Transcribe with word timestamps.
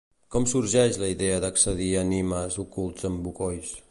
Com 0.35 0.45
sorgeix 0.53 0.97
la 1.01 1.09
idea 1.15 1.35
d'accedir 1.43 1.91
a 2.01 2.03
Nimes 2.13 2.59
ocults 2.67 3.09
en 3.13 3.21
bocois? 3.29 3.75